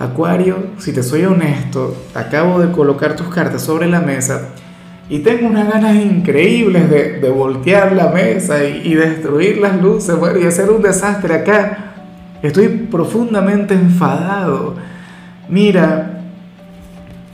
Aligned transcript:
Acuario, 0.00 0.56
si 0.78 0.94
te 0.94 1.02
soy 1.02 1.26
honesto, 1.26 1.94
acabo 2.14 2.58
de 2.58 2.72
colocar 2.72 3.16
tus 3.16 3.28
cartas 3.28 3.60
sobre 3.60 3.86
la 3.86 4.00
mesa 4.00 4.48
y 5.10 5.18
tengo 5.18 5.46
unas 5.46 5.70
ganas 5.70 5.94
increíbles 5.94 6.88
de, 6.88 7.28
voltear 7.28 7.92
la 7.92 8.08
mesa 8.08 8.64
y, 8.64 8.94
destruir 8.94 9.58
las 9.58 9.78
luces, 9.82 10.18
bueno, 10.18 10.40
y 10.40 10.46
hacer 10.46 10.70
un 10.70 10.80
desastre 10.80 11.34
acá. 11.34 11.92
Estoy 12.42 12.68
profundamente 12.68 13.74
enfadado. 13.74 14.76
Mira, 15.50 16.22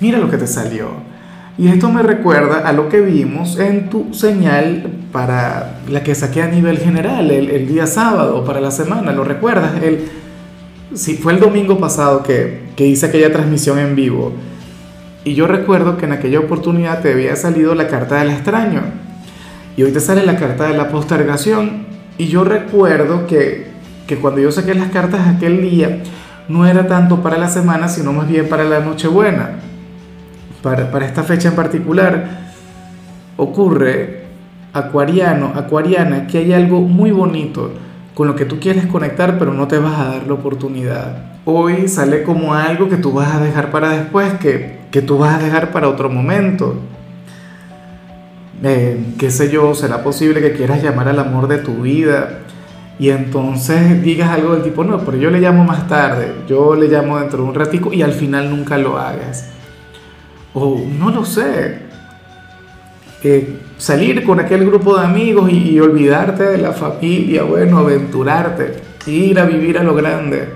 mira 0.01 0.19
lo 0.19 0.29
que 0.29 0.37
te 0.37 0.49
salió. 0.49 0.89
Y 1.57 1.69
esto 1.69 1.89
me 1.89 2.03
recuerda 2.03 2.67
a 2.67 2.73
lo 2.73 2.89
que 2.89 3.01
vimos 3.01 3.61
en 3.61 3.91
tu 3.91 4.13
señal 4.13 4.91
para 5.13 5.79
la 5.89 6.03
que 6.03 6.17
saqué 6.17 6.43
a 6.43 6.49
nivel 6.49 6.79
general 6.79 7.31
el, 7.31 7.69
día 7.69 7.87
sábado, 7.87 8.45
para 8.45 8.61
la 8.61 8.73
semana, 8.73 9.13
¿lo 9.13 9.23
recuerdas? 9.23 9.81
El, 9.83 10.26
sí, 10.95 11.17
fue 11.17 11.33
el 11.33 11.41
domingo 11.41 11.79
pasado 11.79 12.23
que, 12.23 12.61
que 12.77 12.87
hice 12.87 13.07
aquella 13.07 13.33
transmisión 13.33 13.79
en 13.79 13.97
vivo. 13.97 14.33
Y 15.25 15.35
yo 15.35 15.47
recuerdo 15.47 15.97
que 15.97 16.07
en 16.07 16.13
aquella 16.13 16.39
oportunidad 16.39 17.03
te 17.03 17.13
había 17.13 17.35
salido 17.37 17.75
la 17.75 17.89
carta 17.89 18.17
del 18.17 18.31
extraño. 18.31 18.83
Y 19.77 19.83
hoy 19.83 19.93
te 19.93 20.01
sale 20.01 20.25
la 20.25 20.37
carta 20.37 20.69
de 20.69 20.77
la 20.77 20.89
postergación. 20.89 21.87
Y 22.17 22.29
yo 22.29 22.45
recuerdo 22.45 23.27
que, 23.27 23.67
que 24.07 24.17
cuando 24.17 24.41
yo 24.41 24.53
saqué 24.53 24.75
las 24.75 24.91
cartas 24.91 25.27
aquel 25.27 25.61
día, 25.61 26.03
no 26.49 26.65
era 26.67 26.87
tanto 26.87 27.23
para 27.23 27.39
la 27.39 27.49
semana, 27.49 27.89
sino 27.89 28.13
más 28.13 28.29
bien 28.29 28.49
para 28.49 28.65
la 28.65 28.81
Nochebuena. 28.81 29.51
Para, 30.63 30.91
para 30.91 31.07
esta 31.07 31.25
fecha 31.25 31.49
en 31.49 31.57
particular, 31.57 32.53
ocurre, 33.37 34.27
acuariano, 34.73 35.53
acuariana, 35.55 36.27
que 36.27 36.39
hay 36.39 36.53
algo 36.53 36.81
muy 36.81 37.11
bonito 37.11 37.73
con 38.17 38.29
lo 38.29 38.35
que 38.35 38.47
tú 38.47 38.59
quieres 38.59 38.87
conectar, 38.87 39.39
pero 39.39 39.53
no 39.53 39.69
te 39.69 39.77
vas 39.77 40.01
a 40.01 40.05
dar 40.07 40.27
la 40.27 40.33
oportunidad. 40.33 41.35
Hoy 41.45 41.87
sale 41.87 42.23
como 42.23 42.55
algo 42.55 42.89
que 42.89 42.97
tú 42.97 43.13
vas 43.13 43.35
a 43.35 43.41
dejar 43.41 43.71
para 43.71 43.91
después, 43.91 44.33
que, 44.41 44.79
que 44.91 45.03
tú 45.03 45.19
vas 45.19 45.35
a 45.35 45.45
dejar 45.45 45.71
para 45.71 45.91
otro 45.91 46.09
momento. 46.09 46.77
Eh, 48.63 48.99
qué 49.19 49.31
sé 49.31 49.51
yo, 49.51 49.75
será 49.75 50.03
posible 50.03 50.41
que 50.41 50.53
quieras 50.55 50.83
llamar 50.83 51.09
al 51.09 51.19
amor 51.19 51.47
de 51.47 51.59
tu 51.59 51.83
vida 51.83 52.39
y 52.99 53.11
entonces 53.11 54.03
digas 54.03 54.31
algo 54.31 54.55
del 54.55 54.63
tipo, 54.63 54.83
no, 54.83 54.99
pero 55.01 55.19
yo 55.19 55.31
le 55.31 55.39
llamo 55.39 55.65
más 55.65 55.87
tarde, 55.87 56.33
yo 56.49 56.75
le 56.75 56.89
llamo 56.89 57.19
dentro 57.19 57.43
de 57.43 57.49
un 57.51 57.55
ratico 57.55 57.93
y 57.93 58.01
al 58.01 58.13
final 58.13 58.49
nunca 58.49 58.79
lo 58.79 58.97
hagas. 58.97 59.51
O 60.55 60.81
no 60.99 61.11
lo 61.11 61.27
sé, 61.27 61.81
salir 63.79 64.25
con 64.25 64.41
aquel 64.41 64.67
grupo 64.67 64.97
de 64.97 65.05
amigos 65.05 65.51
y, 65.53 65.79
olvidarte 65.81 66.45
de 66.45 66.59
la 66.59 66.73
familia, 66.73 67.43
bueno, 67.43 67.79
aventurarte, 67.79 68.75
ir 69.07 69.39
a 69.39 69.45
vivir 69.45 69.79
a 69.79 69.83
lo 69.83 69.95
grande. 69.95 70.49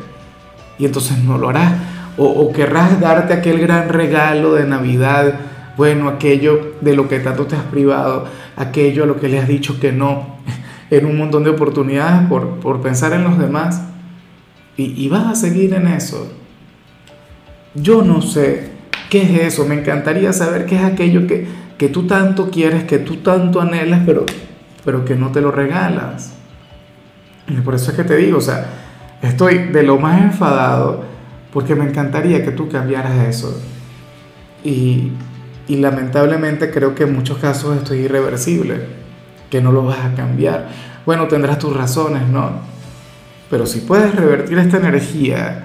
Y 0.79 0.87
entonces 0.87 1.19
no 1.19 1.39
lo 1.39 1.51
harás. 1.51 1.75
O, 2.17 2.53
querrás 2.53 3.01
darte 3.01 3.33
aquel 3.33 3.61
gran 3.61 3.89
regalo 3.89 4.55
de 4.55 4.67
Navidad, 4.67 5.41
bueno, 5.77 6.09
aquello 6.09 6.75
de 6.81 6.95
lo 6.95 7.09
que 7.09 7.21
tanto 7.21 7.47
te 7.47 7.57
has 7.57 7.63
privado, 7.65 8.27
aquello 8.57 9.05
a 9.05 9.07
lo 9.07 9.19
que 9.19 9.29
le 9.29 9.39
has 9.39 9.49
dicho 9.49 9.81
que 9.81 9.93
no, 9.93 10.37
en 10.91 11.07
un 11.07 11.17
montón 11.17 11.45
de 11.45 11.51
oportunidades 11.51 12.29
por, 12.29 12.61
por 12.61 12.81
pensar 12.83 13.13
en 13.13 13.25
los 13.25 13.39
demás. 13.39 13.83
Y 14.77 15.09
vas 15.11 15.27
a 15.27 15.35
seguir 15.35 15.75
en 15.75 15.89
eso. 15.89 16.33
Yo 17.75 18.03
no 18.03 18.23
sé 18.23 18.71
qué 19.11 19.23
es 19.23 19.55
eso, 19.55 19.67
me 19.67 19.75
encantaría 19.75 20.33
saber 20.33 20.65
qué 20.65 20.77
es 20.77 20.83
aquello 20.83 21.27
que, 21.27 21.47
que 21.81 21.89
tú 21.89 22.07
tanto 22.07 22.51
quieres, 22.51 22.85
que 22.85 22.99
tú 22.99 23.17
tanto 23.23 23.59
anhelas, 23.59 24.03
pero, 24.05 24.27
pero 24.85 25.03
que 25.07 25.17
no 25.17 25.33
te 25.33 25.41
lo 25.41 25.51
regalas. 25.51 26.35
Y 27.49 27.55
por 27.63 27.75
eso 27.75 27.91
es 27.91 27.97
que 27.97 28.05
te 28.05 28.19
digo, 28.19 28.37
o 28.37 28.43
sea, 28.43 28.67
estoy 29.23 29.71
de 29.73 29.83
lo 29.83 29.99
más 29.99 30.21
enfadado 30.21 31.05
porque 31.51 31.75
me 31.75 31.87
encantaría 31.87 32.45
que 32.45 32.51
tú 32.51 32.69
cambiaras 32.69 33.27
eso. 33.27 33.59
Y, 34.63 35.13
y 35.69 35.77
lamentablemente 35.77 36.71
creo 36.71 36.95
que 36.95 37.05
en 37.05 37.15
muchos 37.15 37.39
casos 37.39 37.75
esto 37.79 37.95
es 37.95 38.01
irreversible, 38.01 38.83
que 39.49 39.63
no 39.63 39.73
lo 39.73 39.83
vas 39.83 40.05
a 40.05 40.15
cambiar. 40.15 40.69
Bueno, 41.07 41.29
tendrás 41.29 41.59
tus 41.59 41.75
razones, 41.75 42.29
¿no? 42.29 42.61
Pero 43.49 43.65
si 43.65 43.81
puedes 43.81 44.15
revertir 44.15 44.59
esta 44.59 44.77
energía, 44.77 45.65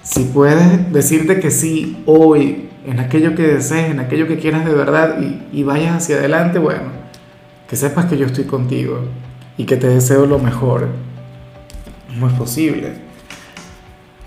si 0.00 0.26
puedes 0.26 0.92
decirte 0.92 1.40
que 1.40 1.50
sí 1.50 2.04
hoy, 2.06 2.69
en 2.86 3.00
aquello 3.00 3.34
que 3.34 3.42
desees, 3.42 3.90
en 3.90 4.00
aquello 4.00 4.26
que 4.26 4.38
quieras 4.38 4.64
de 4.64 4.74
verdad 4.74 5.18
y, 5.52 5.62
vayas 5.62 5.96
hacia 5.96 6.16
adelante, 6.16 6.58
bueno, 6.58 6.84
que 7.68 7.76
sepas 7.76 8.06
que 8.06 8.16
yo 8.16 8.26
estoy 8.26 8.44
contigo 8.44 9.00
y 9.56 9.64
que 9.64 9.76
te 9.76 9.88
deseo 9.88 10.26
lo 10.26 10.38
mejor. 10.38 10.88
No 12.18 12.26
es 12.26 12.32
posible. 12.34 12.94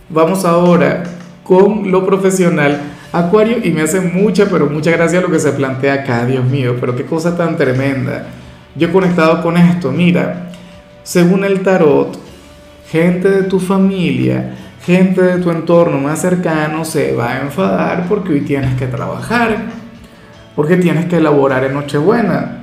Vamos 0.09 0.45
ahora 0.45 1.03
con 1.43 1.91
lo 1.91 2.05
profesional. 2.05 2.81
Acuario, 3.11 3.57
y 3.63 3.71
me 3.71 3.81
hace 3.81 4.01
mucha, 4.01 4.45
pero 4.45 4.67
mucha 4.67 4.91
gracia 4.91 5.21
lo 5.21 5.29
que 5.29 5.39
se 5.39 5.51
plantea 5.51 5.93
acá, 5.93 6.25
Dios 6.25 6.45
mío, 6.45 6.77
pero 6.79 6.95
qué 6.95 7.05
cosa 7.05 7.37
tan 7.37 7.57
tremenda. 7.57 8.27
Yo 8.75 8.87
he 8.87 8.91
conectado 8.91 9.43
con 9.43 9.55
esto, 9.57 9.91
mira, 9.91 10.49
según 11.03 11.43
el 11.43 11.61
tarot, 11.61 12.17
gente 12.89 13.29
de 13.29 13.43
tu 13.43 13.59
familia 13.59 14.55
gente 14.85 15.21
de 15.21 15.37
tu 15.37 15.49
entorno 15.49 15.97
más 15.97 16.19
cercano 16.19 16.83
se 16.83 17.15
va 17.15 17.33
a 17.33 17.41
enfadar 17.41 18.07
porque 18.09 18.33
hoy 18.33 18.41
tienes 18.41 18.75
que 18.75 18.87
trabajar, 18.87 19.57
porque 20.55 20.77
tienes 20.77 21.05
que 21.05 21.17
elaborar 21.17 21.63
en 21.63 21.73
Nochebuena. 21.73 22.59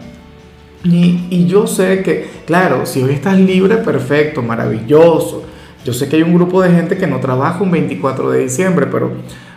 Y, 0.85 1.27
y 1.31 1.47
yo 1.47 1.67
sé 1.67 2.03
que, 2.03 2.31
claro, 2.47 2.87
si 2.87 3.03
hoy 3.03 3.13
estás 3.13 3.39
libre, 3.39 3.77
perfecto, 3.79 4.43
maravilloso. 4.43 5.45
Yo 5.85 5.93
sé 5.93 6.09
que 6.09 6.17
hay 6.17 6.23
un 6.23 6.35
grupo 6.35 6.63
de 6.63 6.71
gente 6.71 6.99
que 6.99 7.07
no 7.07 7.21
trabaja 7.21 7.63
un 7.63 7.71
24 7.71 8.31
de 8.31 8.41
diciembre, 8.41 8.87
pero, 8.91 9.13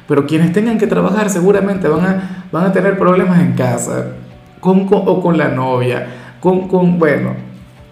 pero 0.07 0.25
quienes 0.25 0.53
tengan 0.53 0.77
que 0.77 0.87
trabajar 0.87 1.29
seguramente 1.29 1.87
van 1.87 2.05
a, 2.05 2.45
van 2.51 2.65
a 2.65 2.71
tener 2.71 2.97
problemas 2.97 3.41
en 3.41 3.53
casa, 3.53 4.13
con, 4.61 4.87
o 4.89 5.21
con 5.21 5.37
la 5.37 5.49
novia, 5.49 6.07
con, 6.39 6.67
con, 6.69 6.97
bueno, 6.97 7.35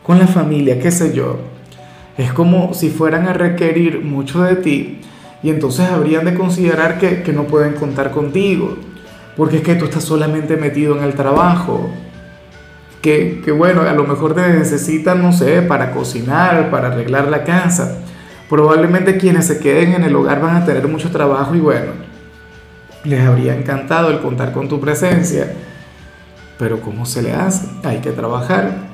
con 0.03 0.17
la 0.17 0.27
familia, 0.27 0.79
qué 0.79 0.91
sé 0.91 1.13
yo. 1.13 1.39
Es 2.17 2.33
como 2.33 2.73
si 2.73 2.89
fueran 2.89 3.27
a 3.27 3.33
requerir 3.33 4.01
mucho 4.03 4.43
de 4.43 4.55
ti 4.55 4.99
y 5.43 5.49
entonces 5.49 5.89
habrían 5.89 6.25
de 6.25 6.35
considerar 6.35 6.99
que, 6.99 7.33
no 7.33 7.43
pueden 7.43 7.73
contar 7.73 8.11
contigo, 8.11 8.77
porque 9.35 9.57
es 9.57 9.63
que 9.63 9.75
tú 9.75 9.85
estás 9.85 10.03
solamente 10.03 10.55
metido 10.55 10.97
en 10.97 11.03
el 11.03 11.15
trabajo, 11.15 11.89
que, 13.01 13.41
que, 13.43 13.51
bueno, 13.51 13.81
a 13.81 13.93
lo 13.93 14.03
mejor 14.03 14.35
te 14.35 14.47
necesitan, 14.47 15.21
no 15.21 15.33
sé, 15.33 15.63
para 15.63 15.91
cocinar, 15.91 16.69
para 16.69 16.89
arreglar 16.89 17.27
la 17.29 17.43
casa. 17.43 17.97
Probablemente 18.47 19.17
quienes 19.17 19.47
se 19.47 19.59
queden 19.59 19.93
en 19.93 20.03
el 20.03 20.15
hogar 20.15 20.41
van 20.41 20.57
a 20.57 20.65
tener 20.65 20.87
mucho 20.87 21.09
trabajo 21.09 21.55
y 21.55 21.59
bueno, 21.59 21.93
les 23.03 23.25
habría 23.25 23.55
encantado 23.55 24.11
el 24.11 24.19
contar 24.19 24.51
con 24.51 24.67
tu 24.67 24.79
presencia, 24.79 25.51
pero 26.59 26.79
¿cómo 26.81 27.07
se 27.07 27.23
le 27.23 27.33
hace? 27.33 27.67
Hay 27.83 27.97
que 27.99 28.11
trabajar. 28.11 28.91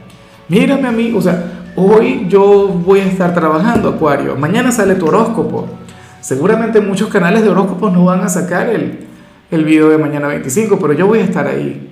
Mírame 0.48 0.88
a 0.88 0.92
mí, 0.92 1.14
o 1.14 1.22
sea, 1.22 1.47
Hoy 1.80 2.26
yo 2.28 2.70
voy 2.70 3.02
a 3.02 3.06
estar 3.06 3.36
trabajando, 3.36 3.90
Acuario. 3.90 4.36
Mañana 4.36 4.72
sale 4.72 4.96
tu 4.96 5.06
horóscopo. 5.06 5.68
Seguramente 6.22 6.82
muchos 6.82 7.08
canales 7.08 7.44
de 7.44 7.50
horóscopos 7.50 7.94
no 7.94 8.06
van 8.06 8.22
a 8.22 8.30
sacar 8.30 8.68
el, 8.68 9.06
el 9.52 9.64
video 9.64 9.90
de 9.90 10.00
mañana 10.00 10.28
25, 10.28 10.80
pero 10.80 10.94
yo 10.94 11.06
voy 11.06 11.20
a 11.20 11.24
estar 11.24 11.46
ahí. 11.46 11.88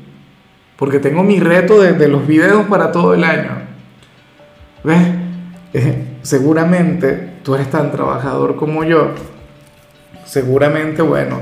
Porque 0.76 0.98
tengo 0.98 1.22
mi 1.22 1.40
reto 1.40 1.80
de, 1.80 2.08
los 2.08 2.26
videos 2.26 2.66
para 2.66 2.92
todo 2.92 3.14
el 3.14 3.24
año. 3.24 3.52
¿Ves? 4.84 5.08
Eh, 5.74 6.18
seguramente 6.24 7.34
tú 7.44 7.54
eres 7.54 7.70
tan 7.70 7.92
trabajador 7.92 8.56
como 8.56 8.84
yo. 8.84 9.12
Seguramente, 10.26 11.04
bueno, 11.04 11.42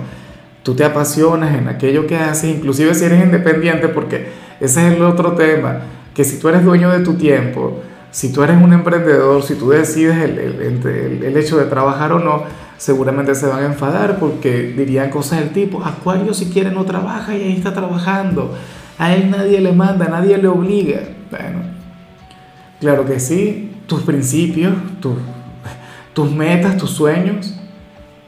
tú 0.63 0.75
te 0.75 0.83
apasionas 0.83 1.55
en 1.55 1.69
aquello 1.69 2.07
que 2.07 2.17
haces, 2.17 2.53
inclusive 2.53 2.93
si 2.93 3.05
eres 3.05 3.23
independiente, 3.23 3.87
porque 3.87 4.27
ese 4.59 4.85
es 4.85 4.95
el 4.97 5.01
otro 5.03 5.31
tema, 5.31 5.79
que 6.13 6.25
si 6.25 6.39
tú 6.39 6.49
eres 6.49 6.65
dueño 6.65 6.91
de 6.91 6.99
tu 7.05 7.13
tiempo, 7.13 7.81
si 8.13 8.31
tú 8.31 8.41
eres 8.43 8.63
un 8.63 8.71
emprendedor, 8.71 9.43
si 9.43 9.55
tú 9.55 9.71
decides 9.71 10.17
el, 10.17 10.37
el, 10.37 11.35
hecho 11.35 11.57
de 11.57 11.65
trabajar 11.65 12.13
o 12.13 12.19
no, 12.19 12.43
seguramente 12.77 13.35
se 13.35 13.47
van 13.47 13.63
a 13.63 13.65
enfadar 13.65 14.19
porque 14.19 14.73
dirían 14.77 15.09
cosas 15.09 15.39
del 15.39 15.49
tipo, 15.49 15.83
Acuario 15.83 16.33
si 16.33 16.45
quiere 16.45 16.71
no 16.71 16.85
trabaja 16.85 17.35
y 17.35 17.41
ahí 17.41 17.57
está 17.57 17.73
trabajando, 17.73 18.53
a 18.97 19.13
él 19.13 19.29
nadie 19.29 19.59
le 19.59 19.73
manda, 19.73 20.07
nadie 20.07 20.37
le 20.37 20.47
obliga. 20.47 21.01
Bueno, 21.29 21.63
claro 22.79 23.05
que 23.05 23.19
sí, 23.19 23.73
tus 23.85 24.03
principios, 24.03 24.73
tus, 25.01 25.17
tus 26.13 26.31
metas, 26.31 26.77
tus 26.77 26.91
sueños, 26.91 27.59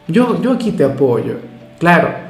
yo, 0.09 0.41
yo 0.41 0.51
aquí 0.51 0.73
te 0.73 0.83
apoyo. 0.83 1.37
Claro, 1.79 2.25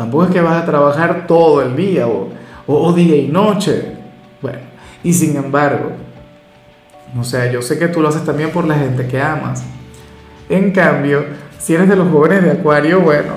Tampoco 0.00 0.24
es 0.24 0.30
que 0.30 0.40
vas 0.40 0.62
a 0.62 0.64
trabajar 0.64 1.26
todo 1.26 1.60
el 1.60 1.76
día 1.76 2.08
o, 2.08 2.30
o, 2.66 2.92
día 2.94 3.16
y 3.16 3.28
noche. 3.28 3.96
Bueno, 4.40 4.60
y 5.04 5.12
sin 5.12 5.36
embargo, 5.36 5.92
o 7.18 7.24
sea, 7.24 7.50
yo 7.50 7.62
sé 7.62 7.78
que 7.78 7.88
tú 7.88 8.00
lo 8.00 8.08
haces 8.08 8.24
también 8.24 8.50
por 8.50 8.66
la 8.66 8.76
gente 8.76 9.06
que 9.06 9.20
amas. 9.20 9.64
En 10.48 10.70
cambio, 10.70 11.24
si 11.58 11.74
eres 11.74 11.88
de 11.88 11.96
los 11.96 12.10
jóvenes 12.10 12.42
de 12.42 12.52
Acuario, 12.52 13.00
bueno, 13.00 13.34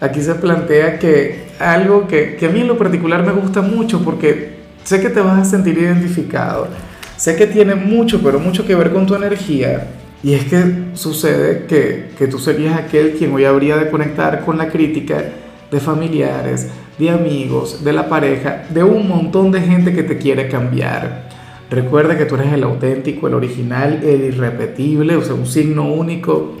aquí 0.00 0.20
se 0.20 0.34
plantea 0.34 0.98
que 0.98 1.46
algo 1.58 2.06
que, 2.06 2.36
que 2.36 2.46
a 2.46 2.48
mí 2.50 2.60
en 2.60 2.68
lo 2.68 2.78
particular 2.78 3.24
me 3.24 3.32
gusta 3.32 3.62
mucho 3.62 4.02
porque 4.02 4.56
sé 4.84 5.00
que 5.00 5.08
te 5.08 5.20
vas 5.20 5.38
a 5.38 5.44
sentir 5.44 5.78
identificado, 5.78 6.68
sé 7.16 7.36
que 7.36 7.46
tiene 7.46 7.74
mucho, 7.74 8.20
pero 8.22 8.38
mucho 8.38 8.66
que 8.66 8.74
ver 8.74 8.92
con 8.92 9.06
tu 9.06 9.14
energía. 9.14 9.88
Y 10.22 10.34
es 10.34 10.44
que 10.46 10.86
sucede 10.94 11.66
que, 11.66 12.10
que 12.18 12.26
tú 12.26 12.38
serías 12.38 12.76
aquel 12.78 13.12
quien 13.12 13.32
hoy 13.32 13.44
habría 13.44 13.76
de 13.76 13.90
conectar 13.90 14.44
con 14.44 14.58
la 14.58 14.68
crítica 14.68 15.22
de 15.70 15.80
familiares, 15.80 16.68
de 16.98 17.10
amigos, 17.10 17.84
de 17.84 17.92
la 17.92 18.08
pareja, 18.08 18.64
de 18.70 18.82
un 18.82 19.08
montón 19.08 19.52
de 19.52 19.60
gente 19.60 19.92
que 19.94 20.02
te 20.02 20.16
quiere 20.16 20.48
cambiar. 20.48 21.28
Recuerda 21.70 22.16
que 22.16 22.26
tú 22.26 22.36
eres 22.36 22.52
el 22.52 22.62
auténtico, 22.62 23.26
el 23.26 23.34
original, 23.34 24.00
el 24.04 24.22
irrepetible, 24.24 25.16
o 25.16 25.22
sea, 25.22 25.34
un 25.34 25.46
signo 25.46 25.92
único. 25.92 26.54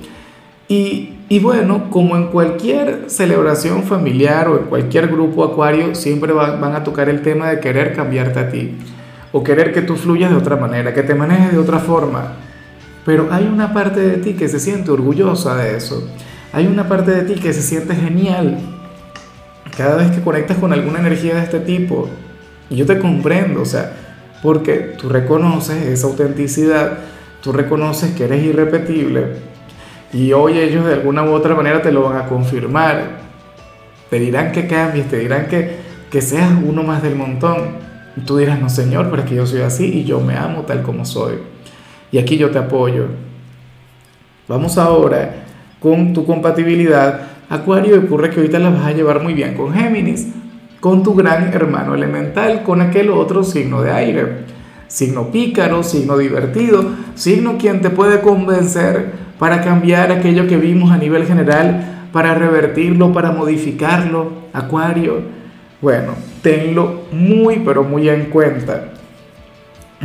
Y, 0.68 1.14
y 1.28 1.38
bueno, 1.38 1.90
como 1.90 2.16
en 2.16 2.28
cualquier 2.28 3.04
celebración 3.06 3.84
familiar 3.84 4.48
o 4.48 4.58
en 4.58 4.64
cualquier 4.64 5.08
grupo 5.08 5.44
acuario, 5.44 5.94
siempre 5.94 6.32
van 6.32 6.74
a 6.74 6.82
tocar 6.82 7.08
el 7.08 7.22
tema 7.22 7.50
de 7.50 7.60
querer 7.60 7.94
cambiarte 7.94 8.40
a 8.40 8.48
ti 8.48 8.74
o 9.32 9.44
querer 9.44 9.72
que 9.72 9.82
tú 9.82 9.96
fluyas 9.96 10.30
de 10.30 10.36
otra 10.36 10.56
manera, 10.56 10.94
que 10.94 11.02
te 11.02 11.14
manejes 11.14 11.52
de 11.52 11.58
otra 11.58 11.78
forma. 11.78 12.32
Pero 13.04 13.28
hay 13.30 13.44
una 13.46 13.72
parte 13.72 14.00
de 14.00 14.16
ti 14.16 14.32
que 14.32 14.48
se 14.48 14.58
siente 14.58 14.90
orgullosa 14.90 15.54
de 15.56 15.76
eso. 15.76 16.08
Hay 16.52 16.66
una 16.66 16.88
parte 16.88 17.10
de 17.10 17.22
ti 17.22 17.40
que 17.40 17.52
se 17.52 17.62
siente 17.62 17.94
genial 17.94 18.58
cada 19.76 19.96
vez 19.96 20.10
que 20.10 20.22
conectas 20.22 20.56
con 20.56 20.72
alguna 20.72 21.00
energía 21.00 21.34
de 21.34 21.42
este 21.42 21.60
tipo, 21.60 22.08
y 22.70 22.76
yo 22.76 22.86
te 22.86 22.98
comprendo, 22.98 23.60
o 23.60 23.66
sea, 23.66 23.92
porque 24.46 24.94
tú 24.96 25.08
reconoces 25.08 25.86
esa 25.86 26.06
autenticidad, 26.06 26.98
tú 27.42 27.50
reconoces 27.50 28.12
que 28.12 28.26
eres 28.26 28.44
irrepetible, 28.44 29.38
y 30.12 30.32
hoy 30.34 30.60
ellos 30.60 30.86
de 30.86 30.92
alguna 30.92 31.24
u 31.24 31.32
otra 31.32 31.56
manera 31.56 31.82
te 31.82 31.90
lo 31.90 32.04
van 32.04 32.16
a 32.16 32.28
confirmar, 32.28 33.22
te 34.08 34.20
dirán 34.20 34.52
que 34.52 34.68
cambies, 34.68 35.08
te 35.08 35.18
dirán 35.18 35.48
que, 35.48 35.78
que 36.12 36.22
seas 36.22 36.52
uno 36.64 36.84
más 36.84 37.02
del 37.02 37.16
montón. 37.16 37.86
Y 38.16 38.20
tú 38.20 38.36
dirás, 38.36 38.60
no 38.60 38.70
señor, 38.70 39.10
pero 39.10 39.22
es 39.22 39.28
que 39.28 39.34
yo 39.34 39.46
soy 39.46 39.62
así 39.62 39.84
y 39.84 40.04
yo 40.04 40.20
me 40.20 40.36
amo 40.36 40.62
tal 40.62 40.82
como 40.82 41.04
soy. 41.04 41.40
Y 42.12 42.18
aquí 42.18 42.36
yo 42.36 42.52
te 42.52 42.58
apoyo. 42.60 43.06
Vamos 44.46 44.78
ahora 44.78 45.42
con 45.80 46.12
tu 46.12 46.24
compatibilidad 46.24 47.20
Acuario, 47.48 47.98
ocurre 47.98 48.30
que 48.30 48.36
ahorita 48.36 48.60
la 48.60 48.70
vas 48.70 48.86
a 48.86 48.92
llevar 48.92 49.22
muy 49.22 49.34
bien 49.34 49.54
con 49.54 49.72
Géminis, 49.72 50.28
con 50.86 51.02
tu 51.02 51.16
gran 51.16 51.52
hermano 51.52 51.96
elemental, 51.96 52.62
con 52.62 52.80
aquel 52.80 53.10
otro 53.10 53.42
signo 53.42 53.82
de 53.82 53.90
aire. 53.90 54.44
Signo 54.86 55.32
pícaro, 55.32 55.82
signo 55.82 56.16
divertido, 56.16 56.84
signo 57.16 57.58
quien 57.58 57.80
te 57.80 57.90
puede 57.90 58.20
convencer 58.20 59.10
para 59.36 59.62
cambiar 59.62 60.12
aquello 60.12 60.46
que 60.46 60.56
vimos 60.56 60.92
a 60.92 60.96
nivel 60.96 61.26
general, 61.26 62.06
para 62.12 62.36
revertirlo, 62.36 63.12
para 63.12 63.32
modificarlo. 63.32 64.30
Acuario, 64.52 65.22
bueno, 65.82 66.12
tenlo 66.40 67.06
muy, 67.10 67.62
pero 67.64 67.82
muy 67.82 68.08
en 68.08 68.26
cuenta. 68.26 68.92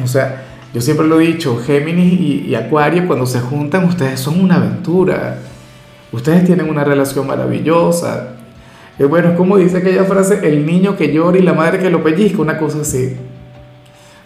O 0.03 0.07
sea, 0.07 0.45
yo 0.73 0.81
siempre 0.81 1.05
lo 1.05 1.21
he 1.21 1.27
dicho, 1.27 1.61
Géminis 1.63 2.19
y, 2.19 2.45
y 2.47 2.55
Acuario 2.55 3.05
cuando 3.05 3.27
se 3.27 3.39
juntan 3.39 3.83
ustedes 3.85 4.19
son 4.19 4.43
una 4.43 4.55
aventura 4.55 5.37
Ustedes 6.11 6.43
tienen 6.43 6.69
una 6.69 6.83
relación 6.83 7.25
maravillosa. 7.25 8.33
Es 9.01 9.09
bueno, 9.09 9.29
es 9.29 9.35
como 9.35 9.57
dice 9.57 9.77
aquella 9.77 10.03
frase, 10.03 10.39
el 10.43 10.65
niño 10.65 10.95
que 10.95 11.11
llora 11.11 11.37
y 11.37 11.41
la 11.41 11.53
madre 11.53 11.79
que 11.79 11.89
lo 11.89 12.03
pellizca, 12.03 12.41
una 12.41 12.57
cosa 12.57 12.81
así. 12.81 13.15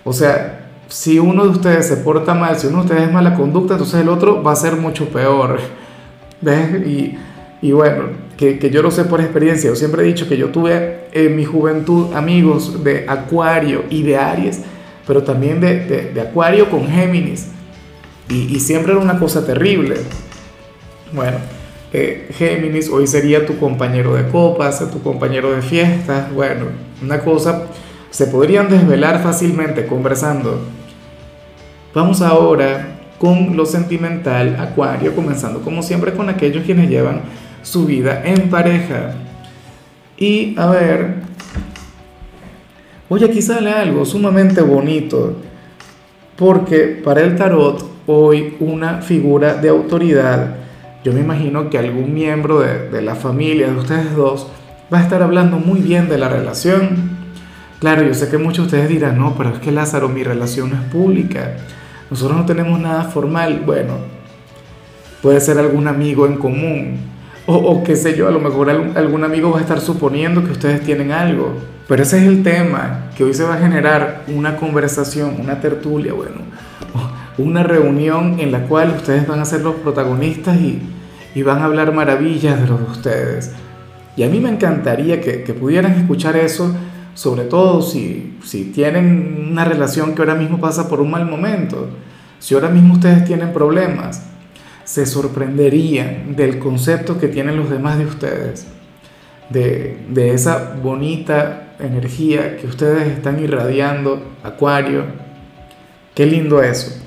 O 0.04 0.12
sea, 0.12 0.69
si 0.88 1.18
uno 1.18 1.44
de 1.45 1.50
ustedes 1.50 1.88
se 1.88 1.98
porta 1.98 2.33
mal, 2.33 2.57
si 2.57 2.68
uno 2.68 2.77
de 2.77 2.83
ustedes 2.83 3.04
es 3.04 3.13
mala 3.13 3.36
conducta, 3.36 3.75
entonces 3.75 4.01
el 4.01 4.10
otro 4.10 4.44
va 4.44 4.51
a 4.51 4.56
ser 4.56 4.75
mucho 4.75 5.07
peor. 5.10 5.60
¿Ves? 6.42 6.86
Y, 6.86 7.18
y 7.62 7.72
bueno, 7.72 8.10
que, 8.38 8.60
que, 8.60 8.69
yo 8.69 8.81
lo 8.81 8.92
sé 8.92 9.06
por 9.06 9.22
experiencia. 9.22 9.69
Yo 9.69 9.75
siempre 9.75 10.04
he 10.04 10.06
dicho 10.06 10.27
que 10.27 10.38
yo 10.38 10.50
tuve 10.50 11.07
en 11.13 11.36
mi 11.36 11.45
juventud 11.45 12.13
amigos 12.13 12.83
de 12.83 13.06
Acuario 13.07 13.83
y 13.89 14.04
de 14.04 14.18
Aries, 14.18 14.62
pero 15.07 15.24
también 15.24 15.62
de, 15.62 16.12
de, 16.13 16.22
Acuario 16.22 16.69
con 16.69 16.88
Géminis. 16.88 17.48
Y 18.27 18.60
siempre 18.60 18.92
era 18.92 19.01
una 19.01 19.19
cosa 19.19 19.45
terrible. 19.45 19.98
Bueno, 21.13 21.38
Géminis 21.91 22.89
hoy 22.89 23.07
sería 23.07 23.45
tu 23.45 23.57
compañero 23.57 24.15
de 24.15 24.27
copas, 24.27 24.79
tu 24.91 25.01
compañero 25.01 25.53
de 25.53 25.61
fiestas, 25.61 26.33
bueno, 26.33 26.65
una 27.01 27.19
cosa, 27.19 27.67
se 28.09 28.27
podrían 28.27 28.69
desvelar 28.69 29.21
fácilmente 29.21 29.85
conversando. 29.85 30.59
Vamos 31.93 32.21
ahora 32.21 32.97
con 33.17 33.55
lo 33.55 33.65
sentimental, 33.65 34.57
Acuario, 34.59 35.15
comenzando 35.15 35.61
como 35.61 35.81
siempre 35.81 36.13
con 36.13 36.29
aquellos 36.29 36.65
quienes 36.65 36.89
llevan 36.89 37.21
su 37.61 37.85
vida 37.85 38.21
en 38.25 38.49
pareja. 38.49 39.13
Y 40.17 40.53
a 40.57 40.67
ver, 40.67 41.15
oye, 43.09 43.25
aquí 43.25 43.41
sale 43.41 43.71
algo 43.71 44.05
sumamente 44.05 44.61
bonito, 44.61 45.38
porque 46.35 47.01
para 47.03 47.21
el 47.21 47.35
tarot 47.35 47.85
hoy 48.07 48.55
una 48.59 49.01
figura 49.01 49.55
de 49.55 49.69
autoridad 49.69 50.64
yo 51.05 51.13
me 51.13 51.19
imagino 51.19 51.69
que 51.69 51.77
algún 51.77 52.15
miembro 52.15 52.61
de, 52.61 52.99
la 53.03 53.13
familia 53.13 53.67
de 53.67 53.77
ustedes 53.77 54.15
dos 54.15 54.47
va 54.91 54.97
a 54.97 55.03
estar 55.03 55.21
hablando 55.21 55.57
muy 55.57 55.79
bien 55.79 56.09
de 56.09 56.17
la 56.17 56.29
relación. 56.29 57.11
Claro, 57.79 58.01
yo 58.01 58.15
sé 58.15 58.27
que 58.27 58.39
muchos 58.39 58.71
de 58.71 58.77
ustedes 58.77 58.89
dirán, 58.89 59.19
no, 59.19 59.35
pero 59.37 59.51
es 59.51 59.59
que 59.59 59.71
Lázaro, 59.71 60.09
mi 60.09 60.23
relación 60.23 60.71
no 60.71 60.77
es 60.77 60.81
pública. 60.89 61.57
Nosotros 62.09 62.35
no 62.35 62.47
tenemos 62.47 62.79
nada 62.79 63.03
formal. 63.03 63.61
Bueno, 63.63 63.97
puede 65.21 65.39
ser 65.41 65.59
algún 65.59 65.87
amigo 65.87 66.25
en 66.25 66.37
común. 66.37 66.97
O, 67.45 67.53
o 67.53 67.83
qué 67.83 67.95
sé 67.95 68.17
yo, 68.17 68.27
a 68.27 68.31
lo 68.31 68.39
mejor 68.39 68.71
algún 68.71 69.23
amigo 69.23 69.51
va 69.51 69.59
a 69.59 69.61
estar 69.61 69.79
suponiendo 69.81 70.43
que 70.43 70.53
ustedes 70.53 70.81
tienen 70.81 71.11
algo. 71.11 71.53
Pero 71.87 72.01
ese 72.01 72.17
es 72.17 72.23
el 72.23 72.41
tema, 72.41 73.11
que 73.15 73.23
hoy 73.23 73.35
se 73.35 73.43
va 73.43 73.53
a 73.53 73.59
generar 73.59 74.23
una 74.27 74.57
conversación, 74.57 75.35
una 75.39 75.61
tertulia, 75.61 76.13
bueno, 76.13 76.41
una 77.37 77.63
reunión 77.63 78.39
en 78.39 78.51
la 78.51 78.67
cual 78.67 78.93
ustedes 78.95 79.27
van 79.27 79.39
a 79.39 79.45
ser 79.45 79.61
los 79.61 79.75
protagonistas 79.75 80.57
y, 80.57 80.81
y 81.33 81.41
van 81.43 81.59
a 81.59 81.65
hablar 81.65 81.93
maravillas 81.93 82.61
de 82.61 82.67
los 82.67 82.79
de 82.79 82.85
ustedes. 82.85 83.51
Y 84.17 84.23
a 84.23 84.29
mí 84.29 84.39
me 84.39 84.49
encantaría 84.49 85.19
que, 85.19 85.43
que 85.43 85.53
pudieran 85.53 85.93
escuchar 85.93 86.37
eso, 86.37 86.73
sobre 87.13 87.43
todo 87.43 87.81
si, 87.81 88.37
si 88.43 88.65
tienen 88.65 89.50
una 89.51 89.65
relación 89.65 90.15
que 90.15 90.21
ahora 90.21 90.36
mismo 90.36 90.60
pasa 90.60 90.88
por 90.88 91.01
un 91.01 91.12
mal 91.12 91.25
momento, 91.25 91.89
si 92.39 92.55
ahora 92.55 92.69
mismo 92.69 92.93
ustedes 92.93 93.25
tienen 93.25 93.51
problemas, 93.51 94.24
se 94.86 95.05
sorprenderían 95.05 96.36
del 96.36 96.60
concepto 96.60 97.19
que 97.19 97.27
tienen 97.27 97.57
los 97.57 97.69
demás 97.69 97.98
de 97.98 98.05
ustedes, 98.05 98.67
de, 99.50 99.98
de 100.10 100.33
esa 100.33 100.75
bonita 100.81 101.75
energía 101.79 102.57
que 102.57 102.67
ustedes 102.67 103.07
están 103.07 103.43
irradiando, 103.43 104.21
Acuario. 104.43 105.03
Qué 106.13 106.25
lindo 106.25 106.62
eso. 106.62 107.04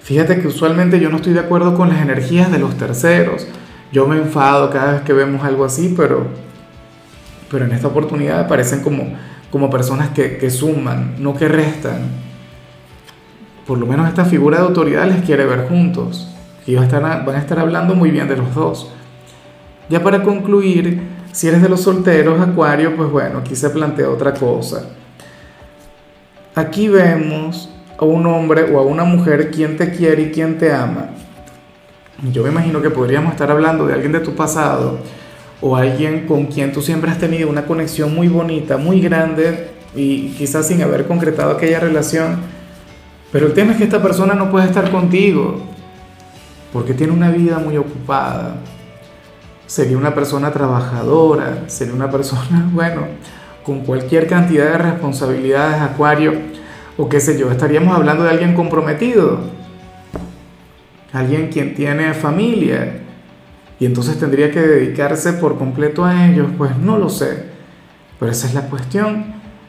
Fíjate 0.00 0.40
que 0.40 0.48
usualmente 0.48 1.00
yo 1.00 1.10
no 1.10 1.16
estoy 1.16 1.32
de 1.32 1.40
acuerdo 1.40 1.74
con 1.74 1.88
las 1.88 2.00
energías 2.00 2.50
de 2.50 2.58
los 2.58 2.76
terceros. 2.76 3.46
Yo 3.92 4.06
me 4.06 4.16
enfado 4.16 4.70
cada 4.70 4.92
vez 4.92 5.00
que 5.02 5.12
vemos 5.12 5.44
algo 5.44 5.64
así, 5.64 5.94
pero, 5.96 6.26
pero 7.50 7.64
en 7.64 7.72
esta 7.72 7.88
oportunidad 7.88 8.48
parecen 8.48 8.82
como, 8.82 9.14
como 9.50 9.70
personas 9.70 10.10
que, 10.10 10.38
que 10.38 10.50
suman, 10.50 11.16
no 11.18 11.34
que 11.34 11.48
restan. 11.48 12.08
Por 13.66 13.78
lo 13.78 13.86
menos 13.86 14.08
esta 14.08 14.24
figura 14.24 14.58
de 14.58 14.64
autoridad 14.64 15.06
les 15.06 15.22
quiere 15.24 15.44
ver 15.44 15.68
juntos. 15.68 16.34
Y 16.66 16.74
van 16.74 16.84
a, 16.84 16.86
estar, 16.86 17.02
van 17.24 17.36
a 17.36 17.38
estar 17.38 17.58
hablando 17.58 17.94
muy 17.94 18.10
bien 18.10 18.28
de 18.28 18.36
los 18.36 18.54
dos. 18.54 18.90
Ya 19.88 20.02
para 20.02 20.22
concluir, 20.22 21.00
si 21.32 21.48
eres 21.48 21.62
de 21.62 21.68
los 21.68 21.80
solteros, 21.80 22.40
Acuario, 22.40 22.94
pues 22.94 23.10
bueno, 23.10 23.38
aquí 23.38 23.56
se 23.56 23.70
plantea 23.70 24.10
otra 24.10 24.34
cosa. 24.34 24.86
Aquí 26.54 26.88
vemos 26.88 27.70
a 27.98 28.04
un 28.04 28.26
hombre 28.26 28.72
o 28.72 28.78
a 28.78 28.82
una 28.82 29.04
mujer 29.04 29.50
quien 29.50 29.76
te 29.76 29.90
quiere 29.90 30.22
y 30.22 30.30
quien 30.30 30.56
te 30.56 30.72
ama, 30.72 31.10
yo 32.32 32.42
me 32.42 32.50
imagino 32.50 32.82
que 32.82 32.90
podríamos 32.90 33.32
estar 33.32 33.50
hablando 33.50 33.86
de 33.86 33.94
alguien 33.94 34.10
de 34.10 34.20
tu 34.20 34.34
pasado 34.34 34.98
o 35.60 35.76
alguien 35.76 36.26
con 36.26 36.46
quien 36.46 36.72
tú 36.72 36.82
siempre 36.82 37.10
has 37.10 37.18
tenido 37.18 37.48
una 37.48 37.64
conexión 37.64 38.12
muy 38.12 38.26
bonita, 38.26 38.76
muy 38.76 39.00
grande 39.00 39.70
y 39.94 40.30
quizás 40.30 40.66
sin 40.66 40.82
haber 40.82 41.06
concretado 41.06 41.52
aquella 41.52 41.78
relación. 41.78 42.38
Pero 43.30 43.46
el 43.46 43.54
tema 43.54 43.72
es 43.72 43.78
que 43.78 43.84
esta 43.84 44.02
persona 44.02 44.34
no 44.34 44.50
puede 44.50 44.66
estar 44.66 44.90
contigo 44.90 45.60
porque 46.72 46.92
tiene 46.92 47.12
una 47.12 47.30
vida 47.30 47.58
muy 47.58 47.76
ocupada. 47.76 48.56
Sería 49.66 49.96
una 49.96 50.14
persona 50.14 50.50
trabajadora, 50.50 51.64
sería 51.68 51.94
una 51.94 52.10
persona, 52.10 52.68
bueno, 52.72 53.02
con 53.62 53.80
cualquier 53.80 54.26
cantidad 54.26 54.72
de 54.72 54.78
responsabilidades, 54.78 55.80
Acuario 55.82 56.32
o 56.98 57.08
qué 57.08 57.20
sé 57.20 57.38
yo, 57.38 57.50
estaríamos 57.50 57.96
hablando 57.96 58.24
de 58.24 58.30
alguien 58.30 58.54
comprometido, 58.54 59.38
alguien 61.12 61.48
quien 61.48 61.74
tiene 61.74 62.12
familia, 62.12 62.98
y 63.80 63.86
entonces 63.86 64.18
tendría 64.18 64.50
que 64.50 64.60
dedicarse 64.60 65.34
por 65.34 65.56
completo 65.56 66.04
a 66.04 66.26
ellos, 66.26 66.48
pues 66.58 66.76
no 66.76 66.98
lo 66.98 67.08
sé. 67.08 67.44
Pero 68.18 68.32
esa 68.32 68.48
es 68.48 68.54
la 68.54 68.62
cuestión. 68.62 69.26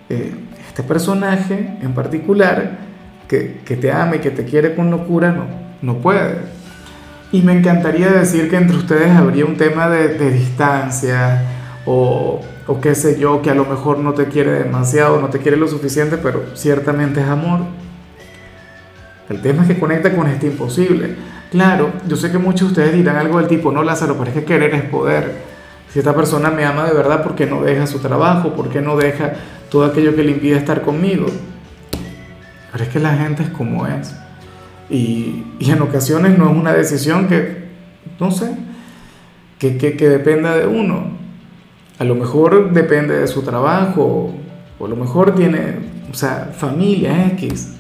Eh, 0.10 0.34
este 0.68 0.82
personaje 0.82 1.78
en 1.82 1.94
particular, 1.94 2.80
que, 3.28 3.62
que, 3.64 3.76
te 3.76 3.92
ama 3.92 4.16
y 4.16 4.20
que 4.20 4.32
te 4.32 4.46
quiere 4.46 4.74
con 4.74 4.90
locura, 4.90 5.32
no, 5.32 5.46
no 5.84 6.00
puede. 6.00 6.38
Y 7.32 7.44
me 7.44 7.54
encantaría 7.54 8.10
decir 8.10 8.50
que 8.50 8.56
entre 8.56 8.78
ustedes 8.78 9.12
habría 9.12 9.46
un 9.46 9.56
tema 9.56 9.88
de, 9.88 10.16
de 10.18 10.32
distancia 10.32 11.44
o, 11.86 12.42
o 12.68 12.82
qué 12.82 12.96
sé 12.96 13.20
yo, 13.20 13.42
que 13.42 13.50
a 13.50 13.56
lo 13.56 13.66
mejor 13.66 14.00
no 14.00 14.14
te 14.14 14.26
quiere 14.26 14.52
demasiado, 14.52 15.20
no 15.20 15.30
te 15.30 15.40
quiere 15.40 15.58
lo 15.58 15.68
suficiente, 15.68 16.18
pero 16.18 16.44
ciertamente 16.56 17.22
es 17.22 17.28
amor. 17.28 17.62
El 19.30 19.42
tema 19.42 19.64
es 19.64 19.68
que 19.68 19.80
conecta 19.80 20.16
con 20.16 20.28
este 20.28 20.48
imposible. 20.48 21.16
Claro, 21.52 21.92
yo 22.08 22.16
sé 22.16 22.32
que 22.32 22.38
muchos 22.38 22.62
de 22.62 22.68
ustedes 22.68 22.94
dirán 22.94 23.16
algo 23.16 23.40
del 23.40 23.48
tipo, 23.48 23.72
no 23.72 23.84
Lázaro, 23.84 24.16
pero 24.18 24.30
es 24.30 24.36
que 24.36 24.44
querer 24.44 24.74
es 24.74 24.84
poder. 24.84 25.50
Si 25.92 26.00
esta 26.00 26.16
persona 26.16 26.52
me 26.52 26.66
ama 26.66 26.86
de 26.86 26.94
verdad, 26.94 27.24
¿por 27.24 27.36
qué 27.36 27.48
no 27.48 27.62
deja 27.62 27.88
su 27.88 28.00
trabajo? 28.00 28.54
¿Por 28.54 28.70
qué 28.70 28.82
no 28.82 28.96
deja 28.96 29.34
todo 29.70 29.86
aquello 29.86 30.16
que 30.16 30.24
le 30.24 30.32
impide 30.32 30.58
estar 30.58 30.82
conmigo? 30.82 31.28
Pero 32.72 32.84
es 32.84 32.90
que 32.90 33.00
la 33.00 33.16
gente 33.16 33.44
es 33.44 33.50
como 33.50 33.88
es. 33.88 34.16
Y, 34.90 35.46
y 35.60 35.72
en 35.72 35.82
ocasiones 35.82 36.38
no 36.38 36.50
es 36.50 36.56
una 36.56 36.74
decisión 36.74 37.28
que, 37.28 37.70
no 38.20 38.32
sé, 38.32 38.56
que, 39.58 39.78
que, 39.78 39.98
que, 39.98 40.10
dependa 40.10 40.56
de 40.56 40.68
uno. 40.68 41.18
A 42.00 42.06
lo 42.06 42.16
mejor 42.16 42.72
depende 42.72 43.20
de 43.20 43.28
su 43.28 43.42
trabajo, 43.42 44.34
o 44.80 44.86
a 44.86 44.90
lo 44.90 44.96
mejor 44.96 45.36
tiene, 45.36 45.76
o 46.10 46.14
sea, 46.14 46.52
familia 46.58 47.28
X. 47.34 47.74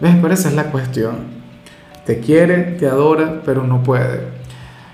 ¿Ves? 0.00 0.16
Pero 0.20 0.34
esa 0.34 0.50
es 0.50 0.54
la 0.54 0.70
cuestión. 0.70 1.14
Te 2.04 2.20
quiere, 2.20 2.58
te 2.78 2.86
adora, 2.86 3.40
pero 3.44 3.64
no 3.64 3.82
puede. 3.82 4.20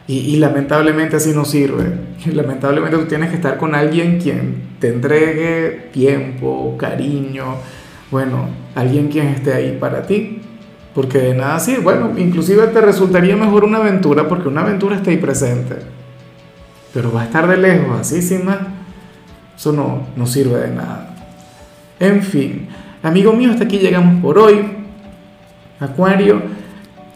Y, 0.07 0.19
y, 0.19 0.37
lamentablemente 0.37 1.17
así 1.17 1.33
no 1.33 1.45
sirve. 1.45 1.85
Lamentablemente 2.33 2.97
tú 2.97 3.07
tienes 3.07 3.31
que 3.31 3.37
estar 3.37 3.59
con 3.59 3.75
alguien 3.75 4.21
quien 4.21 4.63
te 4.79 4.89
entregue 4.89 5.89
tiempo, 5.93 6.77
cariño, 6.79 7.57
bueno, 8.11 8.49
alguien 8.75 9.09
quien 9.09 9.29
esté 9.29 9.53
ahí 9.53 9.77
para 9.81 10.03
ti. 10.07 10.43
Porque 10.95 11.19
de 11.19 11.35
nada 11.35 11.57
así, 11.57 11.77
bueno, 11.77 12.13
inclusive 12.17 12.67
te 12.69 12.81
resultaría 12.81 13.37
mejor 13.37 13.65
una 13.65 13.79
aventura 13.79 14.29
porque 14.29 14.49
una 14.49 14.63
aventura 14.63 14.97
está 14.97 15.11
ahí 15.11 15.19
presente. 15.19 15.77
Pero 16.93 17.13
va 17.13 17.23
a 17.23 17.25
estar 17.25 17.47
de 17.47 17.57
lejos, 17.57 18.01
así 18.01 18.23
sin 18.23 18.45
más. 18.45 18.59
Eso 19.57 19.73
no, 19.73 20.07
no 20.17 20.27
sirve 20.27 20.59
de 20.61 20.75
nada. 20.75 21.15
En 21.99 22.23
fin, 22.23 22.69
amigo 23.03 23.33
mío, 23.33 23.51
hasta 23.51 23.65
aquí 23.65 23.79
llegamos 23.79 24.23
por 24.23 24.39
hoy. 24.39 24.61
Acuario, 25.79 26.43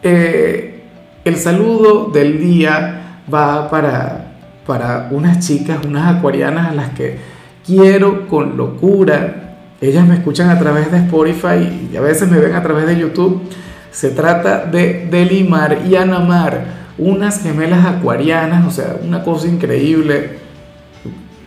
eh, 0.02 0.82
el 1.24 1.36
saludo 1.36 2.10
del 2.10 2.38
día 2.38 3.20
va 3.32 3.70
para, 3.70 4.32
para 4.66 5.08
unas 5.10 5.46
chicas, 5.46 5.78
unas 5.86 6.16
acuarianas 6.16 6.70
a 6.70 6.74
las 6.74 6.90
que 6.90 7.18
quiero 7.64 8.28
con 8.28 8.56
locura. 8.56 9.56
Ellas 9.80 10.06
me 10.06 10.14
escuchan 10.14 10.50
a 10.50 10.58
través 10.58 10.90
de 10.92 10.98
Spotify 10.98 11.88
y 11.92 11.96
a 11.96 12.00
veces 12.00 12.30
me 12.30 12.38
ven 12.38 12.54
a 12.54 12.62
través 12.62 12.86
de 12.86 12.98
YouTube. 12.98 13.42
Se 13.90 14.10
trata 14.10 14.66
de 14.66 15.08
Delimar 15.10 15.78
y 15.86 15.96
Anamar, 15.96 16.64
unas 16.98 17.42
gemelas 17.42 17.84
acuarianas, 17.84 18.66
o 18.66 18.70
sea, 18.70 18.96
una 19.02 19.22
cosa 19.22 19.48
increíble, 19.48 20.38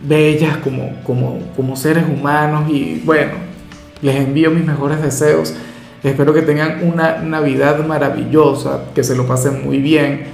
bellas 0.02 0.58
como, 0.58 0.92
como, 1.02 1.38
como 1.56 1.76
seres 1.76 2.04
humanos 2.08 2.70
y 2.70 3.02
bueno, 3.04 3.32
les 4.02 4.16
envío 4.16 4.50
mis 4.50 4.64
mejores 4.64 5.02
deseos 5.02 5.54
Espero 6.02 6.32
que 6.32 6.42
tengan 6.42 6.78
una 6.84 7.18
Navidad 7.18 7.84
maravillosa, 7.84 8.84
que 8.94 9.02
se 9.02 9.16
lo 9.16 9.26
pasen 9.26 9.64
muy 9.64 9.78
bien. 9.78 10.26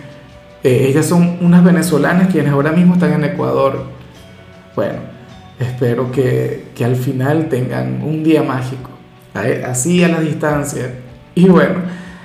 Eh, 0.62 0.87
ellas 0.88 1.06
son 1.06 1.38
unas 1.40 1.64
venezolanas 1.64 2.28
quienes 2.28 2.52
ahora 2.52 2.73
mismo 2.73 2.94
están 2.94 3.14
en 3.14 3.25
Ecuador. 3.25 3.85
Bueno, 4.76 4.99
espero 5.59 6.12
que, 6.12 6.66
que 6.75 6.85
al 6.85 6.97
final 6.97 7.49
tengan 7.49 8.02
un 8.02 8.23
día 8.23 8.42
mágico, 8.42 8.90
así 9.66 10.04
a 10.04 10.09
la 10.09 10.21
distancia. 10.21 10.97
Y 11.35 11.49
bueno, 11.49 11.80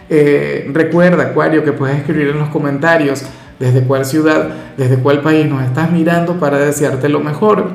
eh, 0.10 0.70
recuerda, 0.74 1.24
Acuario, 1.24 1.64
que 1.64 1.72
puedes 1.72 1.98
escribir 1.98 2.30
en 2.30 2.40
los 2.40 2.50
comentarios 2.50 3.24
desde 3.60 3.84
cuál 3.84 4.06
ciudad, 4.06 4.50
desde 4.78 4.98
cuál 4.98 5.22
país 5.22 5.46
nos 5.48 5.64
estás 5.64 5.92
mirando 5.92 6.40
para 6.40 6.58
desearte 6.58 7.10
lo 7.10 7.20
mejor. 7.20 7.70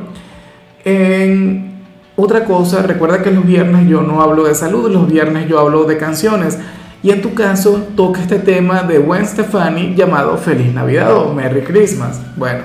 En 0.84 1.74
otra 2.16 2.44
cosa, 2.44 2.82
recuerda 2.82 3.22
que 3.22 3.30
los 3.30 3.44
viernes 3.46 3.88
yo 3.88 4.02
no 4.02 4.22
hablo 4.22 4.44
de 4.44 4.54
salud, 4.54 4.90
los 4.90 5.10
viernes 5.10 5.48
yo 5.48 5.58
hablo 5.58 5.84
de 5.84 5.96
canciones. 5.96 6.58
Y 7.02 7.10
en 7.10 7.20
tu 7.20 7.34
caso 7.34 7.86
toca 7.96 8.22
este 8.22 8.38
tema 8.38 8.82
de 8.82 8.98
Gwen 8.98 9.26
Stefani 9.26 9.94
llamado 9.94 10.38
Feliz 10.38 10.72
Navidad 10.72 11.14
o 11.14 11.34
Merry 11.34 11.60
Christmas. 11.60 12.20
Bueno, 12.34 12.60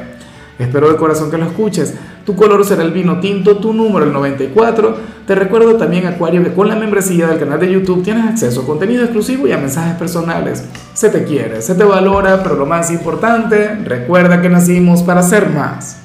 espero 0.58 0.90
de 0.90 0.96
corazón 0.96 1.30
que 1.30 1.38
lo 1.38 1.46
escuches. 1.46 1.94
Tu 2.30 2.36
color 2.36 2.64
será 2.64 2.84
el 2.84 2.92
vino 2.92 3.20
tinto, 3.20 3.58
tu 3.58 3.74
número 3.74 4.06
el 4.06 4.14
94. 4.14 4.96
Te 5.26 5.34
recuerdo 5.34 5.78
también, 5.78 6.06
Acuario, 6.06 6.44
que 6.44 6.54
con 6.54 6.68
la 6.68 6.76
membresía 6.76 7.26
del 7.26 7.40
canal 7.40 7.60
de 7.60 7.72
YouTube 7.72 8.04
tienes 8.04 8.24
acceso 8.28 8.62
a 8.62 8.66
contenido 8.68 9.02
exclusivo 9.02 9.48
y 9.48 9.52
a 9.52 9.58
mensajes 9.58 9.96
personales. 9.96 10.64
Se 10.94 11.10
te 11.10 11.24
quiere, 11.24 11.60
se 11.64 11.74
te 11.74 11.84
valora, 11.84 12.44
pero 12.44 12.56
lo 12.56 12.68
más 12.68 12.92
importante, 12.92 13.78
recuerda 13.84 14.44
que 14.44 14.48
nacimos 14.48 15.02
para 15.02 15.24
ser 15.24 15.50
más. 15.50 15.98